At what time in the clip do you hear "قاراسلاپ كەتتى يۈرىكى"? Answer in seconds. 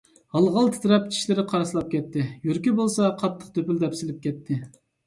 1.53-2.75